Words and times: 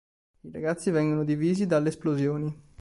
I 0.43 0.49
ragazzi 0.51 0.89
vengono 0.89 1.23
divisi 1.23 1.67
dalle 1.67 1.89
esplosioni. 1.89 2.59